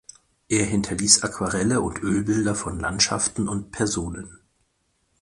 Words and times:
Er 0.49 0.65
hinterließ 0.65 1.21
Aquarelle 1.21 1.81
und 1.81 2.01
Ölbilder 2.01 2.55
von 2.55 2.79
Landschaften 2.79 3.47
und 3.47 3.69
Personen. 3.69 4.39